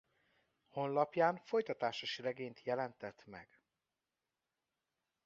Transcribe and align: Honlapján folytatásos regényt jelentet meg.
Honlapján 0.67 1.37
folytatásos 1.43 2.17
regényt 2.17 2.63
jelentet 2.63 3.23
meg. 3.25 3.61